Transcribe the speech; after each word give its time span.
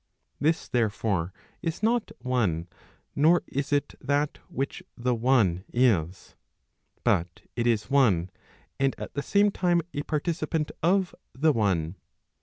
This, 0.39 0.67
therefore, 0.67 1.31
is 1.61 1.83
not 1.83 2.09
one, 2.23 2.65
nor 3.15 3.43
is 3.45 3.71
it 3.71 3.93
that 4.01 4.39
which 4.49 4.81
the 4.97 5.13
one 5.13 5.63
is. 5.71 6.35
But 7.03 7.41
it 7.55 7.67
is 7.67 7.91
one, 7.91 8.31
and 8.79 8.95
at 8.99 9.13
the 9.13 9.21
same 9.21 9.51
time 9.51 9.83
a 9.93 10.01
participant 10.01 10.71
of 10.81 11.13
the 11.33 11.53
one. 11.53 11.97